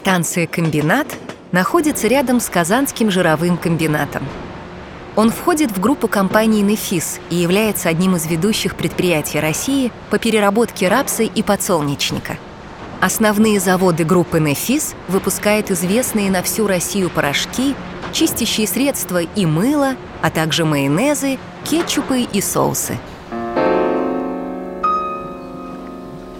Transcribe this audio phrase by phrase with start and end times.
[0.00, 1.08] Станция «Комбинат»
[1.52, 4.26] находится рядом с Казанским жировым комбинатом.
[5.14, 10.88] Он входит в группу компаний «Нефис» и является одним из ведущих предприятий России по переработке
[10.88, 12.38] рапса и подсолнечника.
[13.02, 17.74] Основные заводы группы «Нефис» выпускают известные на всю Россию порошки,
[18.10, 22.96] чистящие средства и мыло, а также майонезы, кетчупы и соусы.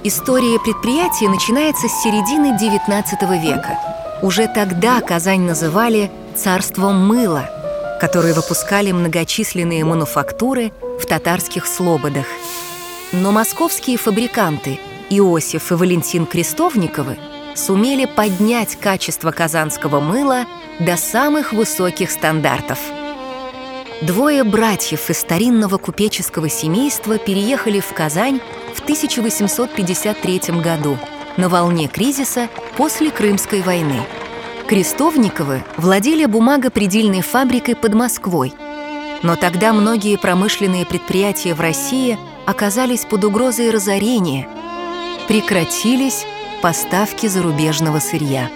[0.03, 3.79] История предприятия начинается с середины XIX века.
[4.23, 7.51] Уже тогда Казань называли «царством мыла»,
[8.01, 12.25] которые выпускали многочисленные мануфактуры в татарских слободах.
[13.13, 17.19] Но московские фабриканты Иосиф и Валентин Крестовниковы
[17.55, 20.47] сумели поднять качество казанского мыла
[20.79, 22.79] до самых высоких стандартов.
[24.03, 28.41] Двое братьев из старинного купеческого семейства переехали в Казань
[28.75, 30.99] в 1853 году
[31.37, 34.01] на волне кризиса после Крымской войны–
[34.71, 38.55] Крестовниковы владели бумагопредельной фабрикой под Москвой.
[39.25, 44.49] Но тогда многие промышленные предприятия в России оказались под угрозой разорения.
[45.27, 46.25] Прекратились
[46.63, 48.49] поставки зарубежного сырья.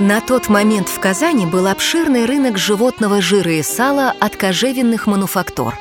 [0.00, 5.74] На тот момент в Казани был обширный рынок животного жира и сала от кожевенных мануфактур.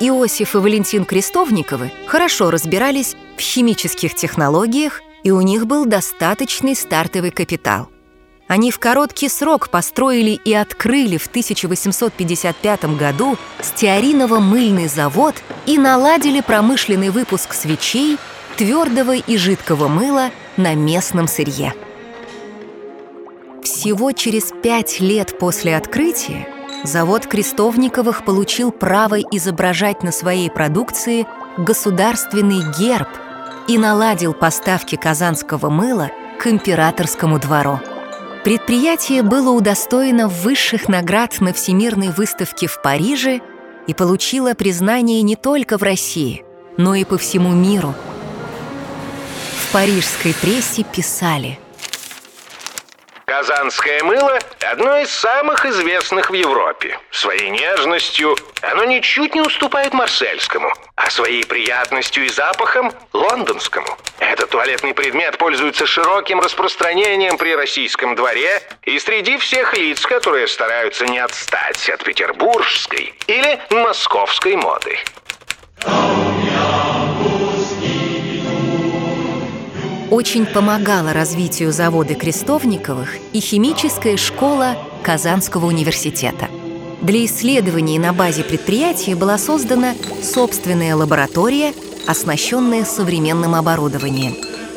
[0.00, 7.32] Иосиф и Валентин Крестовниковы хорошо разбирались в химических технологиях, и у них был достаточный стартовый
[7.32, 7.88] капитал–
[8.48, 15.34] они в короткий срок построили и открыли в 1855 году стеариново-мыльный завод
[15.66, 18.18] и наладили промышленный выпуск свечей,
[18.56, 21.74] твердого и жидкого мыла на местном сырье.
[23.86, 26.48] Всего через пять лет после открытия
[26.82, 31.24] завод Крестовниковых получил право изображать на своей продукции
[31.56, 33.06] государственный герб
[33.68, 37.78] и наладил поставки казанского мыла к императорскому двору.
[38.42, 43.40] Предприятие было удостоено высших наград на Всемирной выставке в Париже
[43.86, 46.44] и получило признание не только в России,
[46.76, 47.94] но и по всему миру.
[49.60, 51.60] В парижской прессе писали–
[53.26, 56.96] Казанское мыло– одно из самых известных в Европе.
[57.10, 63.98] Своей нежностью оно ничуть не уступает марсельскому, а своей приятностью и запахом– лондонскому.
[64.20, 71.04] Этот туалетный предмет пользуется широким распространением при российском дворе и среди всех лиц, которые стараются
[71.04, 75.00] не отстать от петербургской или московской моды.
[80.10, 86.48] Очень помогала развитию завода Крестовниковых и химическая школа Казанского университета.
[87.02, 91.72] Для исследований на базе предприятия была создана собственная лаборатория,
[92.06, 94.36] оснащенная современным оборудованием.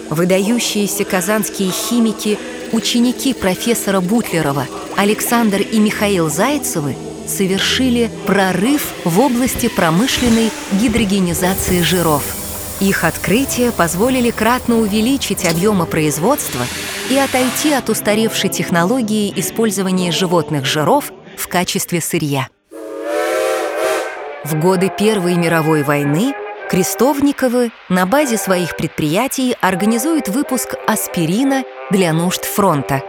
[0.09, 2.39] Выдающиеся казанские химики,
[2.71, 4.65] ученики профессора Бутлерова
[4.97, 6.95] Александр и Михаил Зайцевы
[7.27, 10.49] совершили прорыв в области промышленной
[10.81, 12.23] гидрогенизации жиров–
[12.79, 16.65] их открытия позволили кратно увеличить объемы производства
[17.09, 22.47] и отойти от устаревшей технологии использования животных жиров в качестве сырья.
[24.43, 26.33] В годы Первой мировой войны
[26.69, 33.01] Крестовниковы на базе своих предприятий организуют выпуск аспирина для нужд фронта.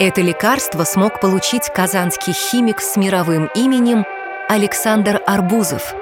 [0.00, 4.06] Это лекарство смог получить казанский химик с мировым именем
[4.48, 5.94] Александр Арбузов.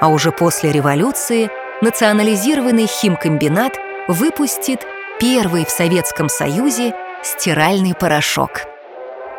[0.00, 1.50] А уже после революции–
[1.82, 3.74] национализированный химкомбинат
[4.08, 4.80] выпустит
[5.20, 8.62] первый в Советском Союзе стиральный порошок.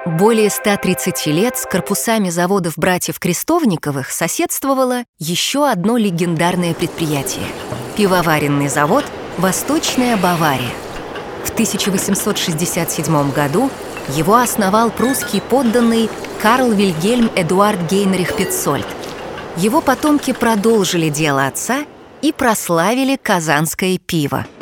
[0.05, 7.45] Более 130 лет с корпусами заводов братьев Крестовниковых соседствовало еще одно легендарное предприятие–
[7.97, 9.03] пивоваренный завод
[9.37, 10.69] «Восточная Бавария».
[11.43, 13.69] В 1867 году
[14.09, 16.09] его основал прусский подданный
[16.41, 18.85] Карл Вильгельм Эдуард Гейнрих Петцольд.
[19.57, 21.83] Его потомки продолжили дело отца–
[22.22, 24.45] и прославили казанское пиво–